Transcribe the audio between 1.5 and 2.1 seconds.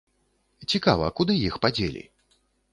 падзелі?